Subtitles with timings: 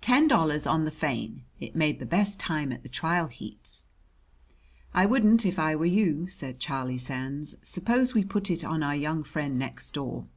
[0.00, 1.42] "Ten dollars on the Fein.
[1.58, 3.88] It made the best time at the trial heats."
[4.94, 7.56] "I wouldn't if I were you," said Charlie Sands.
[7.60, 10.28] "Suppose we put it on our young friend next door."